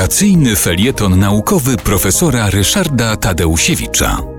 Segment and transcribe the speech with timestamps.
[0.00, 4.29] Wakacyjny felieton naukowy profesora Ryszarda Tadeusiewicza.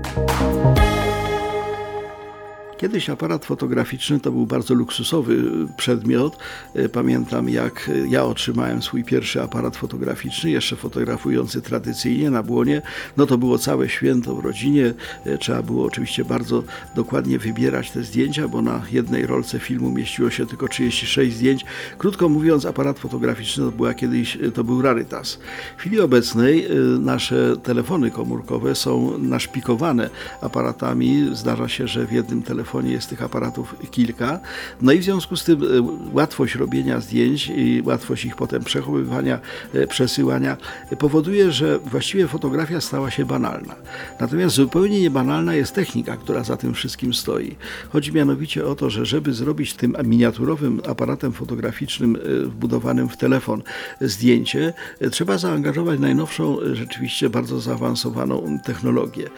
[2.82, 5.44] Kiedyś aparat fotograficzny to był bardzo luksusowy
[5.76, 6.36] przedmiot.
[6.74, 12.82] E, Pamiętam, jak ja otrzymałem swój pierwszy aparat fotograficzny, jeszcze fotografujący tradycyjnie na błonie.
[13.16, 14.94] No to było całe święto w rodzinie.
[15.24, 16.62] E, Trzeba było oczywiście bardzo
[16.96, 21.64] dokładnie wybierać te zdjęcia, bo na jednej rolce filmu mieściło się tylko 36 zdjęć.
[21.98, 25.38] Krótko mówiąc, aparat fotograficzny to była kiedyś, to był rarytas.
[25.76, 31.30] W chwili obecnej e, nasze telefony komórkowe są naszpikowane aparatami.
[31.32, 34.40] Zdarza się, że w jednym telefonie jest tych aparatów kilka.
[34.80, 35.66] No i w związku z tym e,
[36.12, 39.40] łatwość robienia zdjęć i łatwość ich potem przechowywania,
[39.74, 40.56] e, przesyłania
[40.90, 43.74] e, powoduje, że właściwie fotografia stała się banalna.
[44.20, 47.56] Natomiast zupełnie niebanalna jest technika, która za tym wszystkim stoi.
[47.90, 53.62] Chodzi mianowicie o to, że żeby zrobić tym miniaturowym aparatem fotograficznym wbudowanym w telefon
[54.00, 54.72] zdjęcie,
[55.10, 59.30] trzeba zaangażować najnowszą, rzeczywiście bardzo zaawansowaną technologię.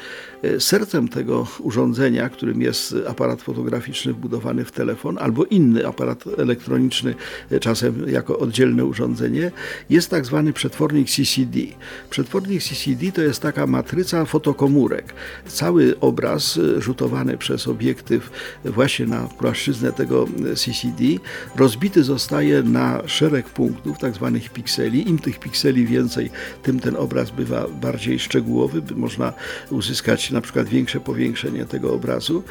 [0.58, 7.14] Sercem tego urządzenia, którym jest aparat fotograficzny wbudowany w telefon albo inny aparat elektroniczny,
[7.60, 9.50] czasem jako oddzielne urządzenie,
[9.90, 11.60] jest tak zwany przetwornik CCD.
[12.10, 15.14] Przetwornik CCD to jest taka matryca fotokomórek.
[15.46, 18.30] Cały obraz rzutowany przez obiektyw
[18.64, 21.04] właśnie na płaszczyznę tego CCD
[21.56, 25.08] rozbity zostaje na szereg punktów, tak zwanych pikseli.
[25.08, 26.30] Im tych pikseli więcej,
[26.62, 28.82] tym ten obraz bywa bardziej szczegółowy.
[28.96, 29.32] Można
[29.70, 32.42] uzyskać na przykład większe powiększenie tego obrazu.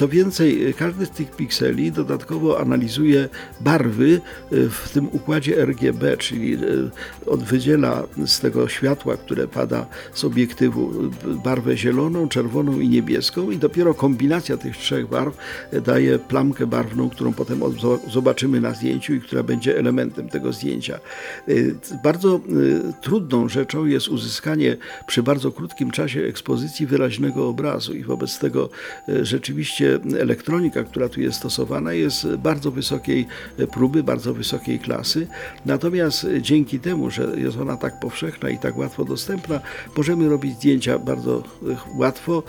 [0.00, 3.28] Co więcej, każdy z tych pikseli dodatkowo analizuje
[3.60, 4.20] barwy
[4.50, 6.58] w tym układzie RGB, czyli
[7.26, 10.92] on wydziela z tego światła, które pada z obiektywu,
[11.44, 15.36] barwę zieloną, czerwoną i niebieską i dopiero kombinacja tych trzech barw
[15.84, 17.60] daje plamkę barwną, którą potem
[18.10, 21.00] zobaczymy na zdjęciu i która będzie elementem tego zdjęcia.
[22.04, 22.40] Bardzo
[23.00, 28.68] trudną rzeczą jest uzyskanie przy bardzo krótkim czasie ekspozycji wyraźnego obrazu i wobec tego
[29.22, 33.26] rzeczywiście elektronika, która tu jest stosowana, jest bardzo wysokiej
[33.72, 35.26] próby, bardzo wysokiej klasy.
[35.66, 39.60] Natomiast dzięki temu, że jest ona tak powszechna i tak łatwo dostępna,
[39.96, 41.42] możemy robić zdjęcia bardzo
[41.96, 42.42] łatwo.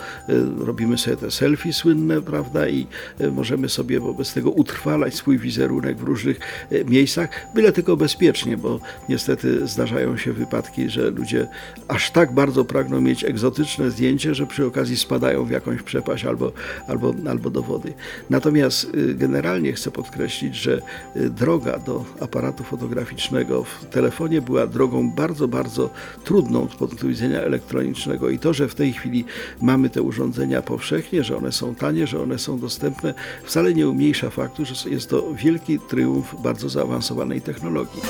[0.58, 2.88] Robimy sobie te selfie słynne, prawda, i
[3.32, 6.40] możemy sobie wobec tego utrwalać swój wizerunek w różnych
[6.86, 11.48] miejscach, byle tylko bezpiecznie, bo niestety zdarzają się wypadki, że ludzie
[11.88, 16.52] aż tak bardzo pragną mieć egzotyczne zdjęcie, że przy okazji spadają w jakąś przepaść albo,
[16.88, 17.94] albo, albo do wody.
[18.30, 20.82] Natomiast y, generalnie chcę podkreślić, że
[21.16, 25.90] y, droga do aparatu fotograficznego w telefonie była drogą bardzo, bardzo
[26.24, 29.26] trudną z punktu widzenia elektronicznego i to, że w tej chwili
[29.62, 34.30] mamy te urządzenia powszechnie, że one są tanie, że one są dostępne, wcale nie umniejsza
[34.30, 38.02] faktu, że jest to wielki triumf bardzo zaawansowanej technologii.